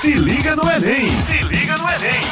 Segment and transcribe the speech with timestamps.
[0.00, 1.10] Se liga no Enem!
[1.10, 2.22] Se liga no Enem!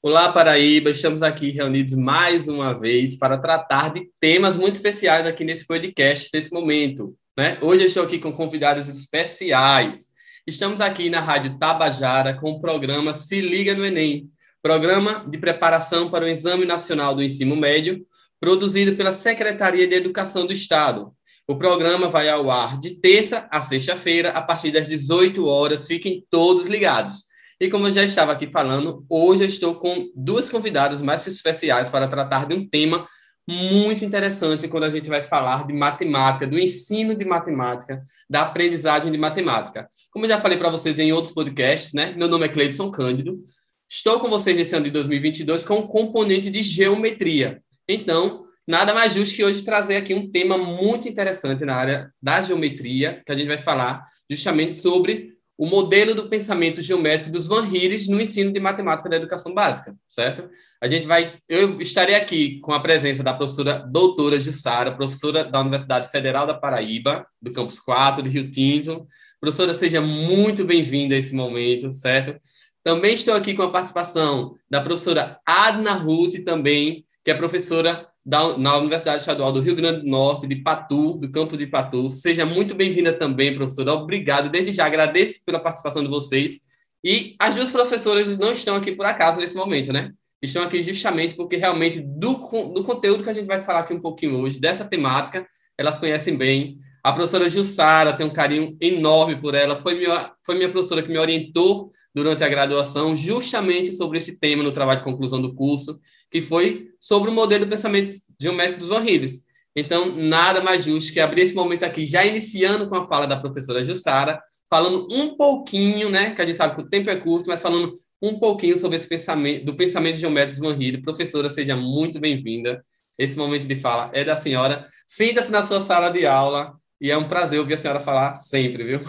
[0.00, 0.88] Olá, Paraíba!
[0.88, 6.30] Estamos aqui reunidos mais uma vez para tratar de temas muito especiais aqui nesse podcast,
[6.32, 7.14] nesse momento.
[7.36, 7.58] Né?
[7.60, 10.06] Hoje eu estou aqui com convidados especiais.
[10.46, 14.30] Estamos aqui na Rádio Tabajara com o programa Se Liga no Enem,
[14.62, 18.06] programa de preparação para o Exame Nacional do Ensino Médio,
[18.40, 21.12] produzido pela Secretaria de Educação do Estado.
[21.50, 25.86] O programa vai ao ar de terça a sexta-feira, a partir das 18 horas.
[25.86, 27.24] Fiquem todos ligados.
[27.58, 31.88] E como eu já estava aqui falando, hoje eu estou com duas convidadas mais especiais
[31.88, 33.08] para tratar de um tema
[33.48, 39.10] muito interessante quando a gente vai falar de matemática, do ensino de matemática, da aprendizagem
[39.10, 39.88] de matemática.
[40.10, 42.12] Como eu já falei para vocês em outros podcasts, né?
[42.14, 43.42] Meu nome é Cleidson Cândido.
[43.88, 47.62] Estou com vocês nesse ano de 2022 com o componente de geometria.
[47.88, 52.42] Então, nada mais justo que hoje trazer aqui um tema muito interessante na área da
[52.42, 57.66] geometria, que a gente vai falar justamente sobre o modelo do pensamento geométrico dos Van
[57.66, 60.48] Heeres no ensino de matemática da educação básica, certo?
[60.80, 65.60] A gente vai, eu estarei aqui com a presença da professora doutora Jussara, professora da
[65.60, 69.06] Universidade Federal da Paraíba, do campus 4, de Rio Tinto.
[69.40, 72.38] Professora, seja muito bem-vinda a esse momento, certo?
[72.84, 78.58] Também estou aqui com a participação da professora Adna Ruth, também, que é professora da,
[78.58, 82.10] na Universidade Estadual do Rio Grande do Norte, de Patu, do campo de Patu.
[82.10, 83.94] Seja muito bem-vinda também, professora.
[83.94, 84.50] Obrigado.
[84.50, 86.58] Desde já agradeço pela participação de vocês.
[87.02, 90.12] E as duas professoras não estão aqui por acaso nesse momento, né?
[90.42, 92.34] Estão aqui justamente porque realmente do,
[92.74, 96.36] do conteúdo que a gente vai falar aqui um pouquinho hoje, dessa temática, elas conhecem
[96.36, 96.76] bem.
[97.02, 101.08] A professora Jussara tem um carinho enorme por ela, foi minha, foi minha professora que
[101.08, 105.98] me orientou durante a graduação, justamente sobre esse tema no trabalho de conclusão do curso,
[106.30, 109.46] que foi sobre o modelo de pensamento geométrico dos horríveis.
[109.74, 113.36] Então, nada mais justo que abrir esse momento aqui, já iniciando com a fala da
[113.36, 117.48] professora Jussara, falando um pouquinho, né, que a gente sabe que o tempo é curto,
[117.48, 122.18] mas falando um pouquinho sobre esse pensamento, do pensamento geométrico dos Van Professora, seja muito
[122.18, 122.84] bem-vinda.
[123.16, 124.86] Esse momento de fala é da senhora.
[125.06, 128.84] Sinta-se na sua sala de aula e é um prazer ouvir a senhora falar sempre,
[128.84, 129.00] viu?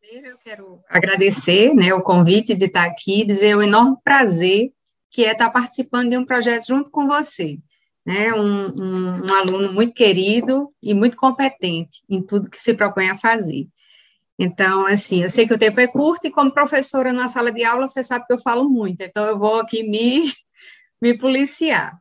[0.00, 4.72] Primeiro, eu quero agradecer né, o convite de estar aqui, dizer o enorme prazer
[5.10, 7.58] que é estar participando de um projeto junto com você.
[8.06, 13.10] Né, um, um, um aluno muito querido e muito competente em tudo que se propõe
[13.10, 13.68] a fazer.
[14.38, 17.62] Então, assim, eu sei que o tempo é curto e como professora na sala de
[17.62, 20.32] aula, você sabe que eu falo muito, então eu vou aqui me,
[21.00, 22.00] me policiar.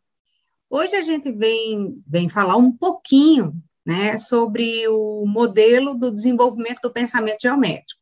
[0.69, 3.53] Hoje a gente vem, vem falar um pouquinho
[3.85, 7.99] né, sobre o modelo do desenvolvimento do pensamento geométrico.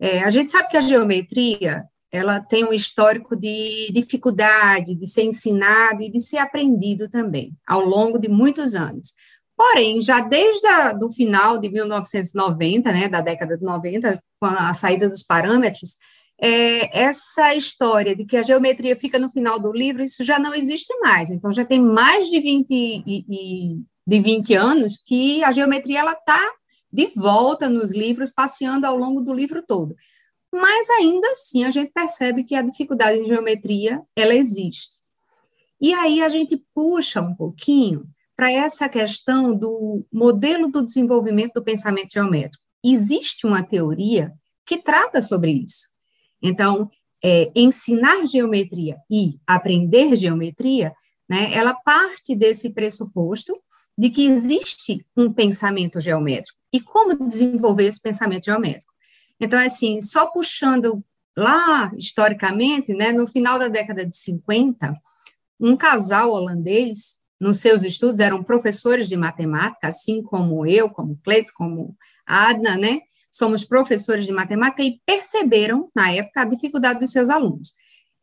[0.00, 5.22] É, a gente sabe que a geometria ela tem um histórico de dificuldade de ser
[5.22, 9.14] ensinado e de ser aprendido também, ao longo de muitos anos.
[9.56, 10.66] Porém, já desde
[11.02, 15.96] o final de 1990, né, da década de 90, com a saída dos parâmetros,
[16.38, 20.54] é, essa história de que a geometria fica no final do livro, isso já não
[20.54, 21.30] existe mais.
[21.30, 26.40] Então, já tem mais de 20, e, e, de 20 anos que a geometria está
[26.92, 29.96] de volta nos livros, passeando ao longo do livro todo
[30.52, 35.02] mas ainda assim a gente percebe que a dificuldade em geometria ela existe.
[35.80, 41.64] E aí a gente puxa um pouquinho para essa questão do modelo do desenvolvimento do
[41.64, 42.62] pensamento geométrico.
[42.84, 44.32] Existe uma teoria
[44.66, 45.88] que trata sobre isso.
[46.42, 46.90] Então,
[47.24, 50.92] é, ensinar geometria e aprender geometria,
[51.28, 53.58] né, ela parte desse pressuposto
[53.96, 56.58] de que existe um pensamento geométrico.
[56.72, 58.91] E como desenvolver esse pensamento geométrico?
[59.42, 61.04] Então, assim, só puxando
[61.36, 64.96] lá historicamente, né, no final da década de 50,
[65.58, 71.50] um casal holandês, nos seus estudos, eram professores de matemática, assim como eu, como Cleis,
[71.50, 73.00] como Adna, né?
[73.32, 77.74] Somos professores de matemática e perceberam, na época, a dificuldade dos seus alunos.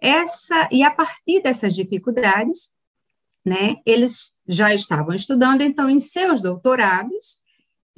[0.01, 2.71] Essa, e a partir dessas dificuldades,
[3.45, 7.38] né, eles já estavam estudando, então, em seus doutorados,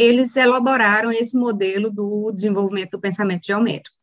[0.01, 3.95] eles elaboraram esse modelo do desenvolvimento do pensamento geométrico.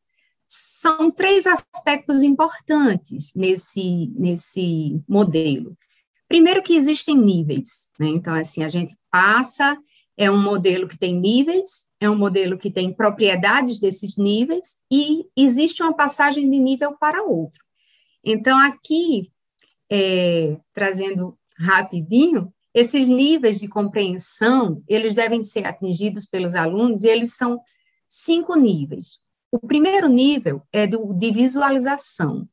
[0.47, 5.77] São três aspectos importantes nesse, nesse modelo.
[6.29, 8.07] Primeiro que existem níveis, né?
[8.07, 9.77] Então, assim, a gente passa,
[10.17, 15.25] é um modelo que tem níveis, é um modelo que tem propriedades desses níveis, e
[15.37, 17.61] existe uma passagem de nível para outro.
[18.25, 19.33] Então, aqui,
[19.91, 27.35] é, trazendo rapidinho, esses níveis de compreensão, eles devem ser atingidos pelos alunos, e eles
[27.35, 27.61] são
[28.07, 29.19] cinco níveis.
[29.51, 32.49] O primeiro nível é do, de visualização.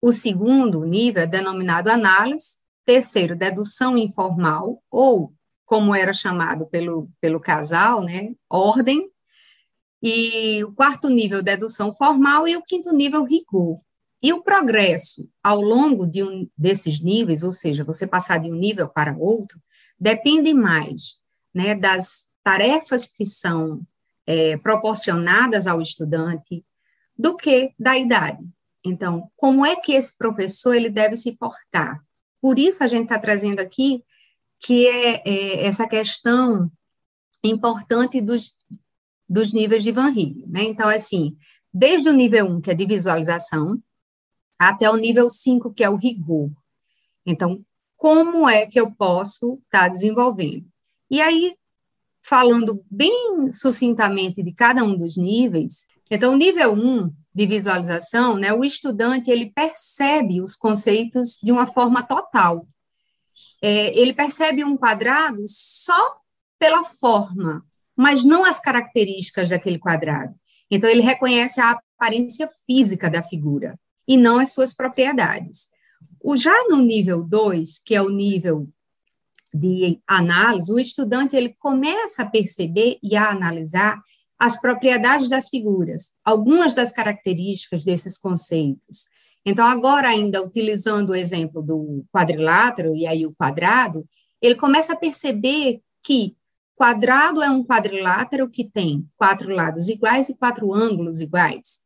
[0.00, 2.56] O segundo nível é denominado análise.
[2.84, 5.32] Terceiro, dedução informal, ou,
[5.64, 9.10] como era chamado pelo, pelo casal, né, ordem.
[10.02, 13.80] e o quarto nível, dedução formal, e o quinto nível, rigor.
[14.22, 18.54] E o progresso ao longo de um desses níveis, ou seja, você passar de um
[18.54, 19.60] nível para outro,
[19.98, 21.16] depende mais
[21.54, 23.82] né, das tarefas que são
[24.26, 26.64] é, proporcionadas ao estudante
[27.16, 28.44] do que da idade.
[28.84, 32.00] Então, como é que esse professor ele deve se portar?
[32.40, 34.04] Por isso a gente está trazendo aqui
[34.60, 36.70] que é, é, essa questão
[37.42, 38.54] importante dos,
[39.28, 40.62] dos níveis de Van Riel, né?
[40.62, 41.36] Então, assim,
[41.72, 43.80] desde o nível 1, que é de visualização,
[44.58, 46.50] até o nível 5, que é o rigor.
[47.24, 47.64] Então,
[47.96, 50.66] como é que eu posso estar tá desenvolvendo?
[51.10, 51.56] E aí,
[52.22, 58.64] falando bem sucintamente de cada um dos níveis, então, nível 1 de visualização, né, o
[58.64, 62.66] estudante, ele percebe os conceitos de uma forma total.
[63.60, 66.16] É, ele percebe um quadrado só
[66.58, 67.64] pela forma,
[67.96, 70.34] mas não as características daquele quadrado.
[70.70, 75.68] Então, ele reconhece a aparência física da figura e não as suas propriedades.
[76.22, 78.68] O, já no nível 2, que é o nível
[79.52, 84.00] de análise, o estudante ele começa a perceber e a analisar
[84.38, 89.06] as propriedades das figuras, algumas das características desses conceitos.
[89.44, 94.04] Então, agora, ainda utilizando o exemplo do quadrilátero e aí o quadrado,
[94.42, 96.36] ele começa a perceber que
[96.74, 101.80] quadrado é um quadrilátero que tem quatro lados iguais e quatro ângulos iguais.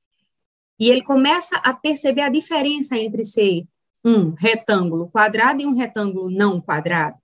[0.81, 3.67] E ele começa a perceber a diferença entre ser
[4.03, 7.19] um retângulo quadrado e um retângulo não quadrado.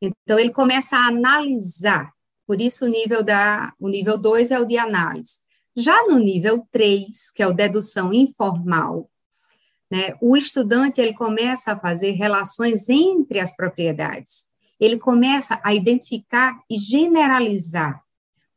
[0.00, 2.12] Então, ele começa a analisar.
[2.46, 5.40] Por isso, o nível da, o nível 2 é o de análise.
[5.74, 9.10] Já no nível 3, que é o dedução informal,
[9.90, 14.46] né, o estudante ele começa a fazer relações entre as propriedades.
[14.78, 18.02] Ele começa a identificar e generalizar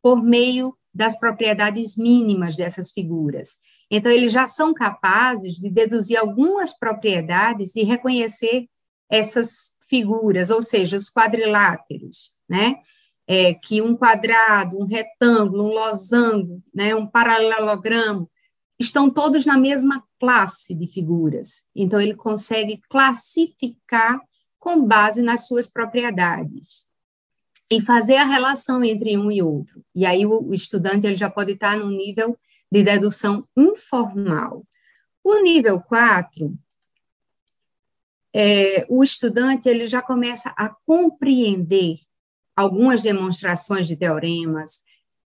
[0.02, 3.58] por meio das propriedades mínimas dessas figuras.
[3.92, 8.68] Então, eles já são capazes de deduzir algumas propriedades e reconhecer
[9.10, 12.76] essas figuras, ou seja, os quadriláteros, né?
[13.28, 18.30] É, que um quadrado, um retângulo, um losango, né, um paralelogramo,
[18.80, 21.64] estão todos na mesma classe de figuras.
[21.76, 24.20] Então, ele consegue classificar
[24.58, 26.89] com base nas suas propriedades
[27.72, 29.84] e fazer a relação entre um e outro.
[29.94, 32.38] E aí o, estudante ele já pode estar no nível
[32.72, 34.66] de dedução informal.
[35.24, 36.58] O nível 4,
[38.34, 42.00] é, o estudante ele já começa a compreender
[42.56, 44.82] algumas demonstrações de teoremas,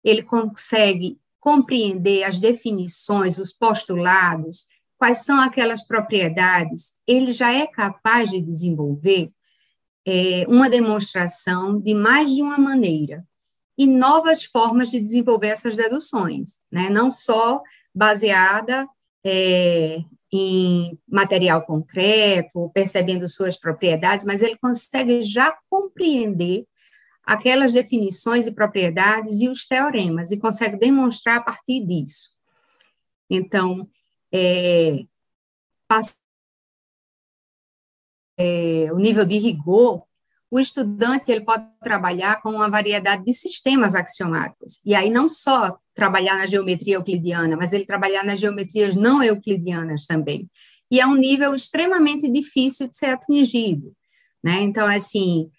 [0.04, 4.66] ele consegue compreender as definições, os postulados,
[4.98, 9.32] quais são aquelas propriedades, ele já é capaz de desenvolver
[10.06, 13.26] é, uma demonstração de mais de uma maneira
[13.78, 16.90] e novas formas de desenvolver essas deduções, né?
[16.90, 17.62] não só
[17.94, 18.88] baseada
[19.26, 20.00] é,
[20.32, 26.66] em material concreto, percebendo suas propriedades, mas ele consegue já compreender
[27.24, 32.30] aquelas definições e propriedades e os teoremas, e consegue demonstrar a partir disso.
[33.30, 33.88] Então,
[34.34, 35.06] é,
[38.40, 40.04] é, o nível de rigor
[40.52, 44.82] o estudante ele pode trabalhar com uma variedade de sistemas axiomáticos.
[44.84, 50.08] E aí não só trabalhar na geometria euclidiana, mas ele trabalhar nas geometrias não euclidianas
[50.08, 50.50] também.
[50.90, 53.94] E é um nível extremamente difícil de ser atingido.
[54.44, 54.62] Né?
[54.62, 55.52] Então, assim,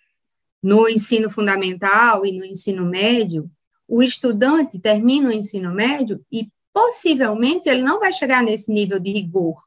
[0.60, 3.48] no ensino fundamental e no ensino médio,
[3.86, 9.12] o estudante termina o ensino médio e possivelmente ele não vai chegar nesse nível de
[9.12, 9.62] rigor,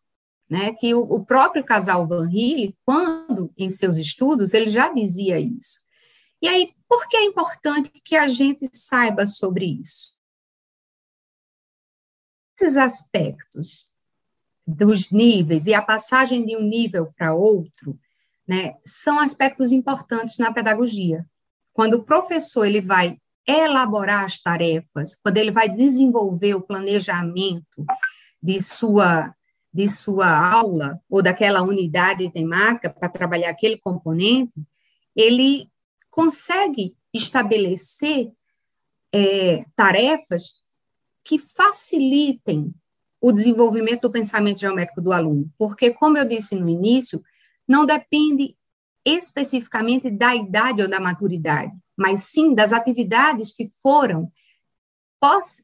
[0.53, 5.39] né, que o, o próprio casal Van Hille, quando em seus estudos, ele já dizia
[5.39, 5.79] isso.
[6.39, 10.13] E aí, por que é importante que a gente saiba sobre isso?
[12.55, 13.89] Esses aspectos
[14.65, 17.99] dos níveis e a passagem de um nível para outro,
[18.47, 21.25] né, são aspectos importantes na pedagogia.
[21.73, 23.17] Quando o professor ele vai
[23.47, 27.83] elaborar as tarefas, quando ele vai desenvolver o planejamento
[28.39, 29.33] de sua
[29.73, 34.53] de sua aula ou daquela unidade temática para trabalhar aquele componente,
[35.15, 35.69] ele
[36.11, 38.31] consegue estabelecer
[39.11, 40.61] é, tarefas
[41.23, 42.73] que facilitem
[43.19, 47.23] o desenvolvimento do pensamento geométrico do aluno, porque, como eu disse no início,
[47.67, 48.57] não depende
[49.05, 54.31] especificamente da idade ou da maturidade, mas sim das atividades que foram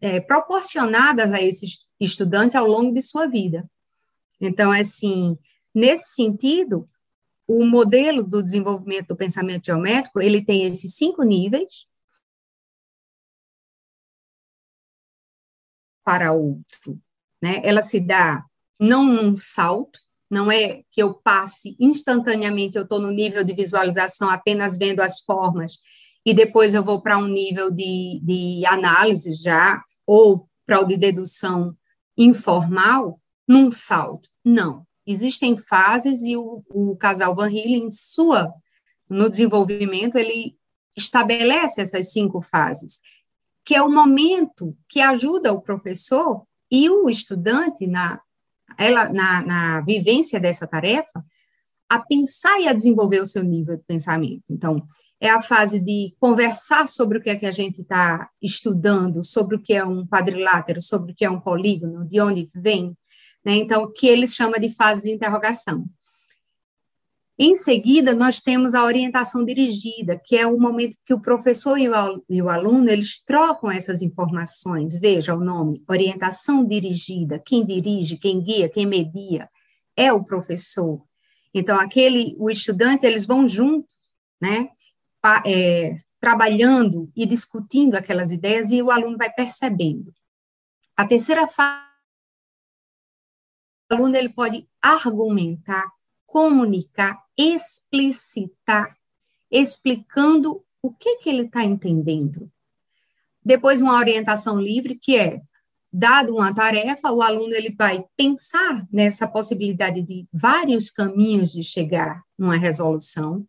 [0.01, 1.65] é, proporcionadas a esse
[1.99, 3.69] estudante ao longo de sua vida.
[4.39, 5.38] Então, assim,
[5.74, 6.89] nesse sentido,
[7.48, 11.88] o modelo do desenvolvimento do pensamento geométrico, ele tem esses cinco níveis,
[16.03, 17.00] para outro,
[17.41, 17.62] né?
[17.63, 18.43] Ela se dá
[18.79, 24.29] não num salto, não é que eu passe instantaneamente, eu estou no nível de visualização
[24.29, 25.79] apenas vendo as formas,
[26.25, 30.98] e depois eu vou para um nível de, de análise já, ou para o de
[30.98, 31.75] dedução
[32.17, 33.19] informal,
[33.50, 34.29] num salto.
[34.46, 34.86] Não.
[35.08, 38.53] Existem fases e o, o casal Van em sua,
[39.10, 40.56] no desenvolvimento, ele
[40.96, 43.00] estabelece essas cinco fases,
[43.65, 48.22] que é o momento que ajuda o professor e o estudante na
[48.77, 51.25] ela na, na vivência dessa tarefa,
[51.89, 54.44] a pensar e a desenvolver o seu nível de pensamento.
[54.48, 54.86] Então,
[55.20, 59.56] é a fase de conversar sobre o que é que a gente está estudando, sobre
[59.56, 62.96] o que é um quadrilátero, sobre o que é um polígono, de onde vem,
[63.46, 63.55] né?
[63.55, 65.86] Então, que eles chamam de fase de interrogação.
[67.41, 71.88] Em seguida, nós temos a orientação dirigida, que é o momento que o professor e
[71.88, 75.00] o, aluno, eles trocam essas informações.
[75.00, 77.39] Veja o nome, orientação dirigida.
[77.39, 79.50] Quem dirige, quem guia, quem media
[79.96, 81.01] é o professor.
[81.53, 83.96] Então, aquele, o estudante, eles vão juntos,
[84.41, 84.69] né,
[85.46, 90.13] é, trabalhando e discutindo aquelas ideias e o aluno vai percebendo.
[90.98, 91.88] A terceira fase,
[93.96, 95.86] aluno ele pode argumentar
[96.29, 98.96] comunicar, explicitar,
[99.51, 102.50] explicando o que, que ele está entendendo.
[103.43, 105.41] Depois, uma orientação livre, que é,
[105.91, 112.24] dado uma tarefa, o aluno ele vai pensar nessa possibilidade de vários caminhos de chegar
[112.38, 113.46] numa resolução,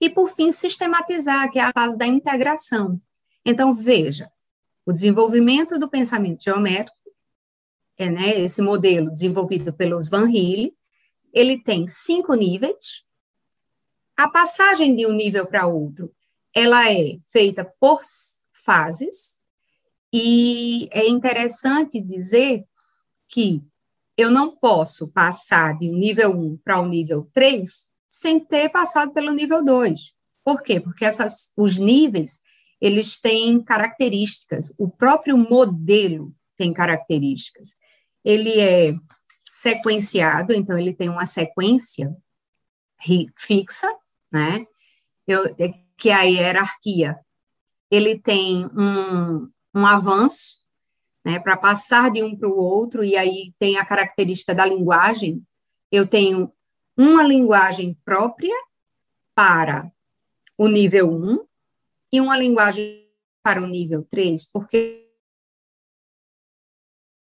[0.00, 2.98] e, por fim, sistematizar, que é a fase da integração.
[3.44, 4.30] Então, veja,
[4.86, 6.99] o desenvolvimento do pensamento geométrico,
[8.02, 10.74] é, né, esse modelo desenvolvido pelos Van Hille,
[11.32, 13.04] ele tem cinco níveis.
[14.16, 16.12] A passagem de um nível para outro,
[16.54, 18.00] ela é feita por
[18.52, 19.38] fases,
[20.12, 22.64] e é interessante dizer
[23.28, 23.62] que
[24.16, 28.68] eu não posso passar de um nível 1 para o um nível 3 sem ter
[28.70, 30.12] passado pelo nível 2.
[30.44, 30.80] Por quê?
[30.80, 32.40] Porque essas, os níveis,
[32.80, 37.76] eles têm características, o próprio modelo tem características.
[38.24, 38.94] Ele é
[39.42, 42.14] sequenciado, então ele tem uma sequência
[43.36, 43.88] fixa,
[44.30, 44.64] né?
[45.26, 47.18] Eu, é, que é a hierarquia.
[47.90, 50.60] Ele tem um, um avanço,
[51.24, 55.42] né, para passar de um para o outro, e aí tem a característica da linguagem.
[55.90, 56.52] Eu tenho
[56.96, 58.54] uma linguagem própria
[59.34, 59.90] para
[60.56, 61.44] o nível 1
[62.12, 63.06] e uma linguagem
[63.42, 65.09] para o nível 3, porque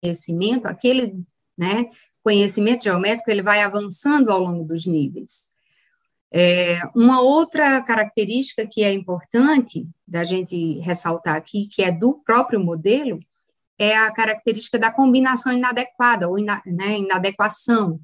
[0.00, 1.25] conhecimento, aquele
[1.57, 1.90] né,
[2.23, 5.49] conhecimento geométrico ele vai avançando ao longo dos níveis.
[6.31, 12.61] É, uma outra característica que é importante da gente ressaltar aqui, que é do próprio
[12.61, 13.19] modelo,
[13.78, 18.00] é a característica da combinação inadequada ou ina, né, inadequação.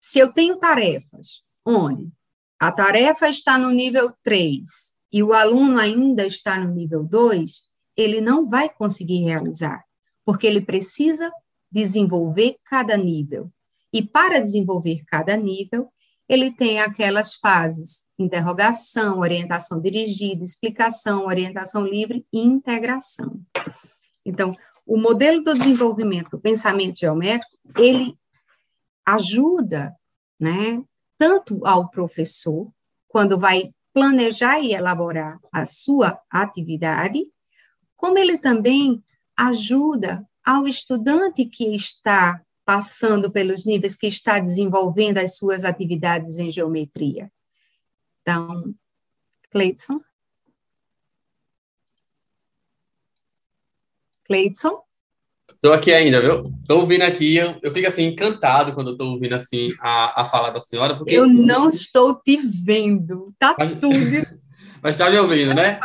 [0.00, 2.10] Se eu tenho tarefas onde
[2.58, 4.64] a tarefa está no nível 3
[5.12, 7.62] e o aluno ainda está no nível 2,
[7.96, 9.84] ele não vai conseguir realizar,
[10.28, 11.32] porque ele precisa
[11.72, 13.50] desenvolver cada nível.
[13.90, 15.90] E para desenvolver cada nível,
[16.28, 23.40] ele tem aquelas fases: interrogação, orientação dirigida, explicação, orientação livre e integração.
[24.22, 24.54] Então,
[24.84, 28.14] o modelo do desenvolvimento do pensamento geométrico, ele
[29.06, 29.96] ajuda,
[30.38, 30.78] né,
[31.16, 32.70] tanto ao professor,
[33.08, 37.24] quando vai planejar e elaborar a sua atividade,
[37.96, 39.02] como ele também
[39.38, 46.50] ajuda ao estudante que está passando pelos níveis, que está desenvolvendo as suas atividades em
[46.50, 47.30] geometria.
[48.20, 48.74] Então,
[49.50, 50.00] Cleiton?
[54.24, 54.82] Cleiton?
[55.50, 56.42] Estou aqui ainda, viu?
[56.42, 60.50] Estou ouvindo aqui, eu, eu, fico assim encantado quando estou ouvindo assim a, a fala
[60.50, 63.96] da senhora, porque eu não estou te vendo, tá mas, tudo.
[64.82, 65.80] mas está me ouvindo, né?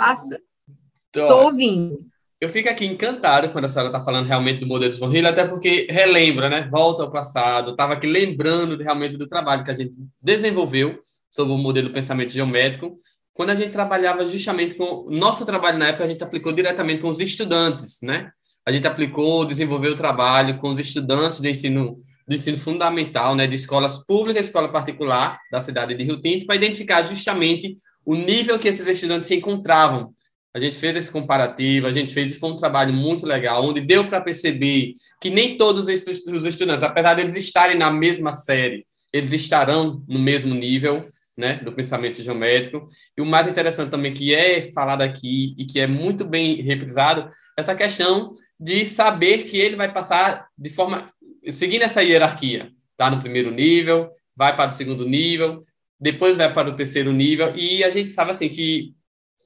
[1.15, 2.12] Estou ouvindo.
[2.43, 5.25] Eu fico aqui encantado quando a senhora está falando realmente do modelo de Von Hill,
[5.25, 6.67] até porque relembra, né?
[6.69, 7.71] Volta ao passado.
[7.71, 10.99] Estava aqui lembrando realmente do trabalho que a gente desenvolveu
[11.31, 12.97] sobre o modelo do pensamento geométrico,
[13.33, 17.07] quando a gente trabalhava justamente com nosso trabalho na época, a gente aplicou diretamente com
[17.07, 18.29] os estudantes, né?
[18.65, 21.97] A gente aplicou, desenvolveu o trabalho com os estudantes do ensino
[22.27, 26.57] do ensino fundamental, né, de escolas públicas, escola particular da cidade de Rio Tinto, para
[26.57, 30.13] identificar justamente o nível que esses estudantes se encontravam
[30.53, 34.07] a gente fez esse comparativo, a gente fez, foi um trabalho muito legal, onde deu
[34.07, 38.85] para perceber que nem todos esses, os estudantes, apesar de eles estarem na mesma série,
[39.11, 42.87] eles estarão no mesmo nível, né, do pensamento geométrico.
[43.17, 47.29] E o mais interessante também que é falado aqui e que é muito bem reprisado,
[47.57, 51.11] essa questão de saber que ele vai passar de forma
[51.51, 55.63] seguindo essa hierarquia, tá no primeiro nível, vai para o segundo nível,
[55.99, 58.93] depois vai para o terceiro nível e a gente sabe assim que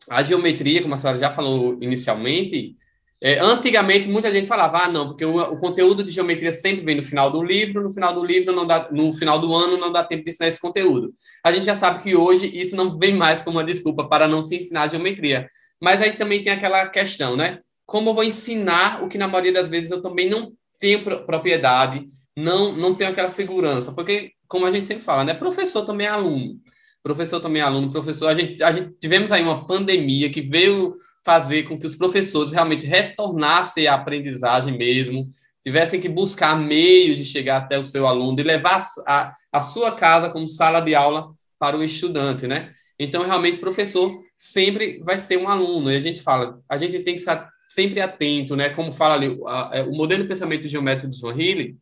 [0.09, 2.75] a geometria, como a senhora já falou inicialmente,
[3.21, 6.95] é, antigamente, muita gente falava, ah, não, porque o, o, conteúdo de geometria sempre vem
[6.95, 9.91] no final do livro, no final do livro, não dá, no final do ano, não
[9.91, 11.11] dá tempo de ensinar esse conteúdo.
[11.43, 14.43] A gente já sabe que hoje isso não vem mais como uma desculpa para não
[14.43, 15.49] se ensinar geometria.
[15.81, 17.59] Mas aí também tem aquela questão, né?
[17.87, 22.07] Como eu vou ensinar o que na maioria das vezes eu também não tenho propriedade,
[22.35, 23.93] não, não tenho aquela segurança?
[23.93, 25.33] Porque, como a gente sempre fala, né?
[25.33, 26.59] Professor também é aluno.
[27.07, 28.27] Professor também é aluno, professor.
[28.27, 32.51] A gente, a gente tivemos aí uma pandemia que veio fazer com que os professores
[32.51, 35.25] realmente retornassem à aprendizagem mesmo,
[35.63, 39.93] tivessem que buscar meios de chegar até o seu aluno e levar a, a sua
[39.93, 42.73] casa como sala de aula para o estudante, né?
[42.99, 45.89] Então, realmente, o professor sempre vai ser um aluno.
[45.89, 48.67] E a gente fala, a gente tem que estar sempre atento, né?
[48.67, 51.77] Como fala ali, a, a, é, o modelo de pensamento geométrico do Swanhill,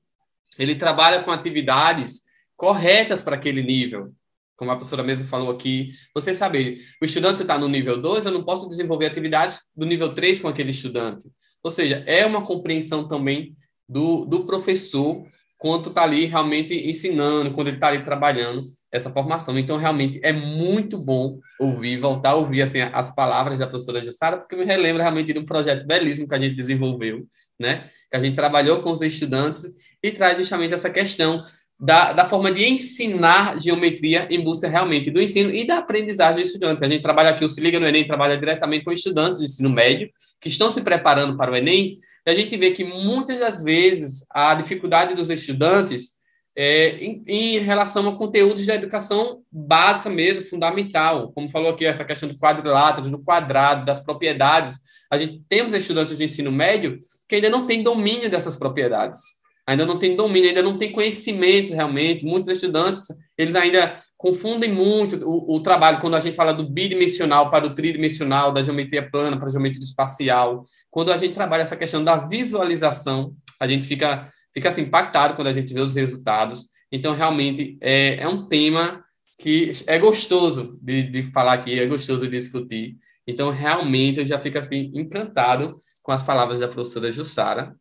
[0.59, 2.21] ele trabalha com atividades
[2.55, 4.13] corretas para aquele nível
[4.55, 8.31] como a professora mesmo falou aqui, você saber, o estudante está no nível 2, eu
[8.31, 11.29] não posso desenvolver atividades do nível 3 com aquele estudante.
[11.63, 13.55] Ou seja, é uma compreensão também
[13.87, 15.25] do, do professor
[15.57, 19.57] quanto está ali realmente ensinando, quando ele está ali trabalhando essa formação.
[19.57, 24.37] Então, realmente, é muito bom ouvir, voltar a ouvir assim, as palavras da professora Jussara,
[24.37, 27.25] porque me relembra realmente de um projeto belíssimo que a gente desenvolveu,
[27.59, 27.81] né?
[28.09, 29.65] que a gente trabalhou com os estudantes
[30.01, 31.43] e traz justamente essa questão
[31.79, 36.47] da, da forma de ensinar geometria em busca realmente do ensino e da aprendizagem dos
[36.47, 36.81] estudantes.
[36.81, 39.69] A gente trabalha aqui, o Se Liga no Enem trabalha diretamente com estudantes do ensino
[39.69, 43.63] médio que estão se preparando para o Enem, e a gente vê que muitas das
[43.63, 46.15] vezes a dificuldade dos estudantes
[46.57, 52.05] é, em, em, relação a conteúdos da educação básica mesmo, fundamental, como falou aqui, essa
[52.05, 54.77] questão do quadrilátero, do quadrado, das propriedades.
[55.11, 59.19] A gente temos estudantes de ensino médio que ainda não têm domínio dessas propriedades
[59.65, 62.25] ainda não tem domínio, ainda não tem conhecimento realmente.
[62.25, 67.51] Muitos estudantes, eles ainda confundem muito o, o, trabalho quando a gente fala do bidimensional
[67.51, 70.63] para o tridimensional, da geometria plana para a geometria espacial.
[70.89, 75.47] Quando a gente trabalha essa questão da visualização, a gente fica, fica assim, impactado quando
[75.47, 76.69] a gente vê os resultados.
[76.91, 79.03] Então, realmente, é, é um tema
[79.37, 82.95] que é gostoso de, de falar aqui, é gostoso de discutir.
[83.27, 87.75] Então, realmente, eu já fico assim, encantado com as palavras da professora Jussara,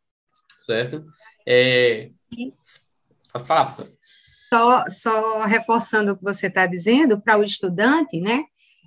[0.64, 1.04] certo?
[1.46, 2.10] É...
[3.32, 3.92] Professor.
[4.48, 8.44] Só, só reforçando o que você está dizendo, para o estudante, né?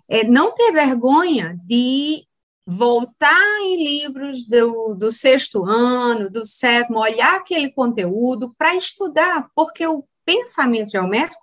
[0.08, 2.26] É não ter vergonha de
[2.66, 9.86] voltar em livros do, do sexto ano, do sétimo, olhar aquele conteúdo para estudar, porque
[9.88, 11.42] o pensamento geométrico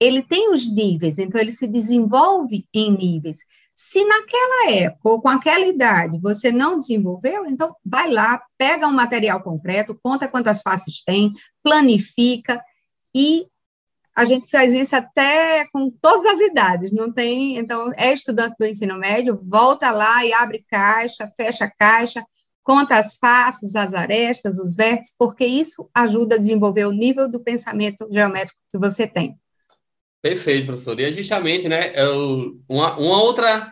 [0.00, 3.38] ele tem os níveis, então ele se desenvolve em níveis.
[3.74, 8.92] Se naquela época ou com aquela idade você não desenvolveu, então vai lá, pega um
[8.92, 11.32] material concreto, conta quantas faces tem,
[11.62, 12.62] planifica
[13.14, 13.46] e
[14.14, 18.64] a gente faz isso até com todas as idades, não tem, então é estudante do
[18.64, 22.24] ensino médio, volta lá e abre caixa, fecha caixa,
[22.62, 27.40] conta as faces, as arestas, os vértices, porque isso ajuda a desenvolver o nível do
[27.40, 29.36] pensamento geométrico que você tem.
[30.24, 30.98] Perfeito, professor.
[30.98, 33.70] E é justamente, né, eu, uma, uma, outra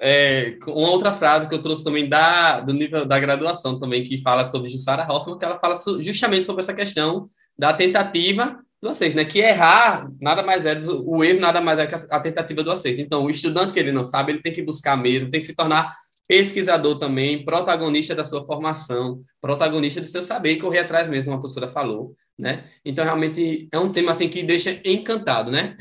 [0.00, 4.22] é, uma outra frase que eu trouxe também da, do nível da graduação também, que
[4.22, 9.14] fala sobre Jussara Hoffman, que ela fala justamente sobre essa questão da tentativa do aceito,
[9.14, 9.26] né?
[9.26, 13.02] Que errar nada mais é, o erro nada mais é que a tentativa do aceito.
[13.02, 15.54] Então, o estudante que ele não sabe, ele tem que buscar mesmo, tem que se
[15.54, 15.94] tornar
[16.26, 21.36] pesquisador também, protagonista da sua formação, protagonista do seu saber e correr atrás mesmo, como
[21.36, 22.64] a professora falou, né?
[22.86, 25.76] Então, realmente, é um tema, assim, que deixa encantado, né?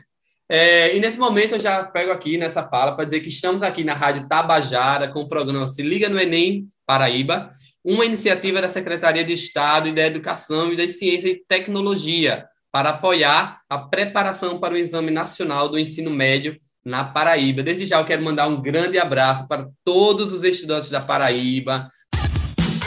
[0.52, 3.84] É, e nesse momento eu já pego aqui nessa fala para dizer que estamos aqui
[3.84, 7.52] na Rádio Tabajara com o programa Se Liga no Enem Paraíba,
[7.86, 12.90] uma iniciativa da Secretaria de Estado e da Educação e da Ciência e Tecnologia para
[12.90, 17.62] apoiar a preparação para o Exame Nacional do Ensino Médio na Paraíba.
[17.62, 21.88] Desde já eu quero mandar um grande abraço para todos os estudantes da Paraíba.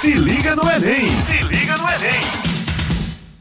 [0.00, 1.08] Se liga no Enem!
[1.08, 2.20] Se liga no Enem!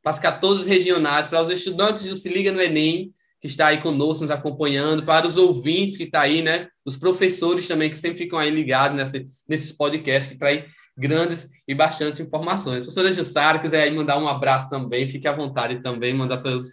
[0.03, 3.81] Para as 14 regionais, para os estudantes do Se Liga no Enem, que está aí
[3.81, 6.67] conosco, nos acompanhando, para os ouvintes que está aí, né?
[6.85, 10.63] Os professores também que sempre ficam aí ligados nesse, nesses podcasts que trazem
[10.95, 12.81] grandes e bastantes informações.
[12.81, 16.65] Professora Jussara, quiser aí mandar um abraço também, fique à vontade também, mandar seus,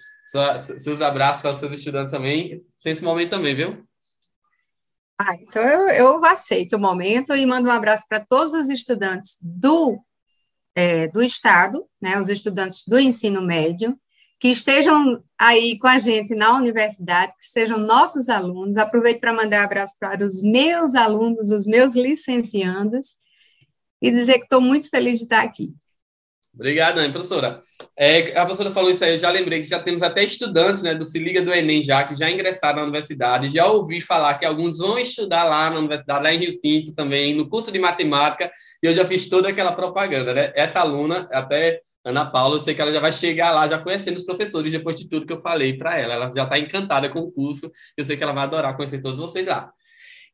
[0.78, 2.60] seus abraços para os seus estudantes também.
[2.82, 3.82] Tem esse momento também, viu?
[5.18, 9.38] Ah, então eu, eu aceito o momento e mando um abraço para todos os estudantes
[9.40, 9.98] do,
[10.74, 13.98] é, do Estado, né, os estudantes do ensino médio,
[14.38, 18.76] que estejam aí com a gente na universidade, que sejam nossos alunos.
[18.76, 23.16] Aproveito para mandar um abraço para os meus alunos, os meus licenciandos.
[24.00, 25.74] e dizer que estou muito feliz de estar aqui.
[26.54, 27.62] Obrigado, professora.
[27.96, 30.94] É, a professora falou isso aí, eu já lembrei que já temos até estudantes né,
[30.94, 34.46] do Se Liga do Enem já, que já ingressaram na universidade, já ouvi falar que
[34.46, 38.50] alguns vão estudar lá na universidade, lá em Rio Tinto também, no curso de matemática,
[38.82, 40.52] e eu já fiz toda aquela propaganda, né?
[40.56, 44.16] Essa aluna, até Ana Paula, eu sei que ela já vai chegar lá, já conhecendo
[44.16, 46.14] os professores, depois de tudo que eu falei para ela.
[46.14, 49.18] Ela já está encantada com o curso, eu sei que ela vai adorar conhecer todos
[49.18, 49.70] vocês lá.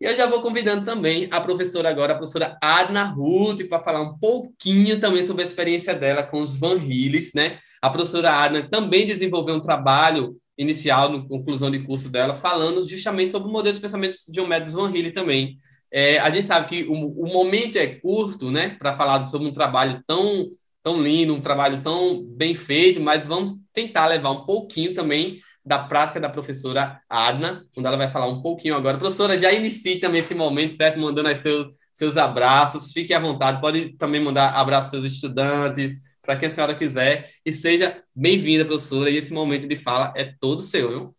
[0.00, 4.02] E eu já vou convidando também a professora agora, a professora Adna Ruth, para falar
[4.02, 7.58] um pouquinho também sobre a experiência dela com os Van Hilles, né?
[7.80, 13.32] A professora Adna também desenvolveu um trabalho inicial, no conclusão de curso dela, falando justamente
[13.32, 15.58] sobre o modelo de pensamento de Diomedes Van Hille também.
[15.92, 19.52] É, a gente sabe que o, o momento é curto, né, para falar sobre um
[19.52, 20.46] trabalho tão,
[20.84, 25.78] tão lindo, um trabalho tão bem feito, mas vamos tentar levar um pouquinho também da
[25.78, 28.98] prática da professora Adna, onde ela vai falar um pouquinho agora.
[28.98, 31.00] Professora, já inicie também esse momento, certo?
[31.00, 36.02] Mandando aí seus, seus abraços, fique à vontade, pode também mandar abraços aos seus estudantes,
[36.20, 40.34] para quem a senhora quiser, e seja bem-vinda, professora, e esse momento de fala é
[40.38, 41.16] todo seu, viu?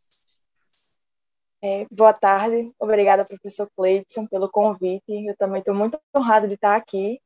[1.63, 5.25] É, boa tarde, obrigada, professor Cleiton, pelo convite.
[5.28, 7.19] Eu também estou muito honrada de estar aqui.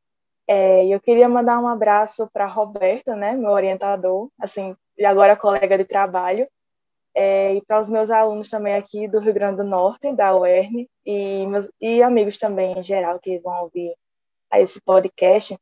[0.51, 5.77] É, eu queria mandar um abraço para Roberta, né, meu orientador, assim, e agora colega
[5.77, 6.47] de trabalho,
[7.13, 10.89] é, e para os meus alunos também aqui do Rio Grande do Norte, da UERN,
[11.05, 13.93] e, meus, e amigos também em geral que vão ouvir
[14.55, 15.55] esse podcast.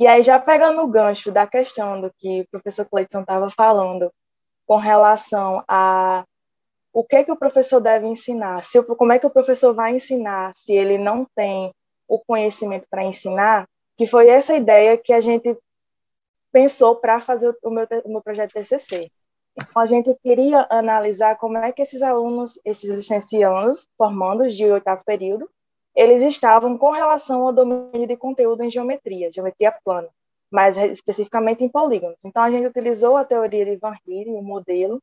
[0.00, 4.12] E aí, já pegando o gancho da questão do que o professor Cleiton estava falando,
[4.66, 6.24] com relação a
[6.92, 10.52] o que, que o professor deve ensinar, se, como é que o professor vai ensinar
[10.56, 11.72] se ele não tem
[12.08, 15.56] o conhecimento para ensinar, que foi essa ideia que a gente
[16.50, 19.10] pensou para fazer o meu, o meu projeto TCC.
[19.56, 25.04] Então, a gente queria analisar como é que esses alunos, esses licenciados, formandos de oitavo
[25.04, 25.48] período,
[25.94, 30.08] eles estavam com relação ao domínio de conteúdo em geometria, geometria plana,
[30.50, 32.16] mais especificamente em polígonos.
[32.24, 35.02] Então, a gente utilizou a teoria de Van Heeren, o modelo,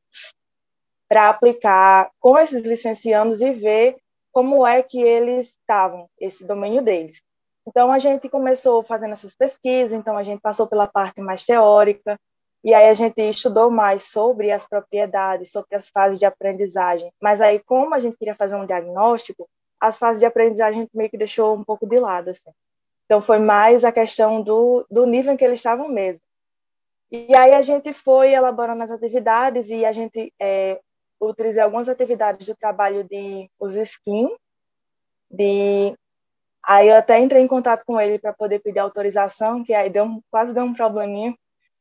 [1.08, 3.96] para aplicar com esses licenciados e ver
[4.32, 7.22] como é que eles estavam, esse domínio deles.
[7.70, 12.18] Então, a gente começou fazendo essas pesquisas, então a gente passou pela parte mais teórica,
[12.64, 17.12] e aí a gente estudou mais sobre as propriedades, sobre as fases de aprendizagem.
[17.22, 20.96] Mas aí, como a gente queria fazer um diagnóstico, as fases de aprendizagem a gente
[20.96, 22.50] meio que deixou um pouco de lado, assim.
[23.06, 26.20] Então, foi mais a questão do, do nível em que eles estavam mesmo.
[27.08, 30.80] E aí a gente foi elaborando as atividades e a gente é,
[31.20, 34.28] utilizei algumas atividades do trabalho de os skin,
[35.30, 35.96] de
[36.62, 40.22] aí eu até entrei em contato com ele para poder pedir autorização, que aí deu
[40.30, 41.34] quase deu um probleminha,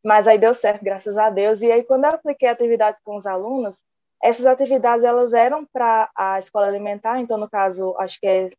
[0.03, 1.61] mas aí deu certo, graças a Deus.
[1.61, 3.83] E aí, quando eu apliquei a atividade com os alunos,
[4.23, 8.49] essas atividades elas eram para a escola alimentar, então, no caso, acho que é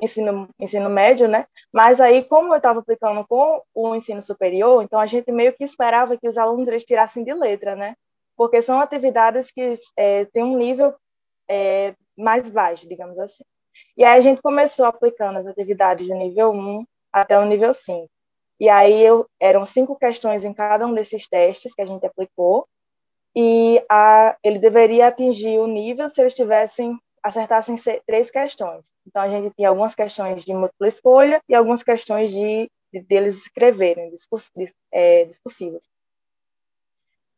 [0.00, 1.46] ensino, ensino médio, né?
[1.72, 5.64] Mas aí, como eu estava aplicando com o ensino superior, então a gente meio que
[5.64, 7.96] esperava que os alunos eles tirassem de letra, né?
[8.36, 10.94] Porque são atividades que é, têm um nível
[11.48, 13.44] é, mais baixo, digamos assim.
[13.96, 18.08] E aí a gente começou aplicando as atividades do nível 1 até o nível 5.
[18.60, 22.66] E aí eu, eram cinco questões em cada um desses testes que a gente aplicou,
[23.36, 27.74] e a, ele deveria atingir o nível se eles tivessem acertassem
[28.06, 28.92] três questões.
[29.06, 33.38] Então a gente tinha algumas questões de múltipla escolha e algumas questões de, de deles
[33.38, 34.50] escreverem discurs,
[34.92, 35.88] é, discursivas.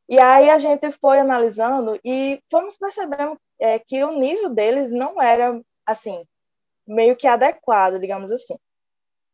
[0.09, 5.23] E aí a gente foi analisando e fomos percebendo é, que o nível deles não
[5.23, 6.25] era assim
[6.87, 8.57] meio que adequado, digamos assim.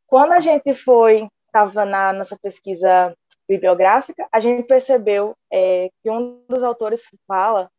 [0.06, 3.14] Quando a gente foi estava na nossa pesquisa
[3.46, 7.70] bibliográfica, a gente percebeu é, que um dos autores fala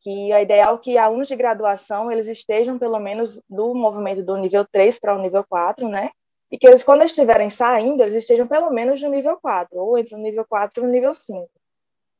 [0.00, 4.36] que a ideal é que alunos de graduação eles estejam pelo menos do movimento do
[4.36, 6.10] nível 3 para o nível 4, né?
[6.48, 10.14] E que eles, quando estiverem saindo, eles estejam pelo menos no nível 4, ou entre
[10.14, 11.50] o nível 4 e o nível 5.